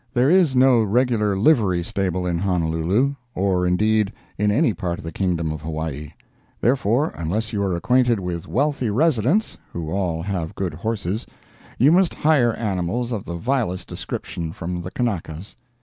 There 0.15 0.31
is 0.31 0.55
no 0.55 0.81
regular 0.81 1.37
livery 1.37 1.83
stable 1.83 2.25
in 2.25 2.39
Honolulu, 2.39 3.13
or, 3.35 3.67
indeed, 3.67 4.11
in 4.35 4.49
any 4.49 4.73
part 4.73 4.97
of 4.97 5.03
the 5.05 5.11
kingdom 5.11 5.51
of 5.51 5.61
Hawaii; 5.61 6.13
therefore, 6.59 7.13
unless 7.15 7.53
you 7.53 7.61
are 7.61 7.75
acquainted 7.75 8.19
with 8.19 8.47
wealthy 8.47 8.89
residents 8.89 9.59
(who 9.71 9.91
all 9.91 10.23
have 10.23 10.55
good 10.55 10.73
horses), 10.73 11.27
you 11.77 11.91
must 11.91 12.15
hire 12.15 12.55
animals 12.55 13.11
of 13.11 13.25
the 13.25 13.35
vilest 13.35 13.87
description 13.87 14.53
from 14.53 14.81
the 14.81 14.89
Kanakas. 14.89 15.55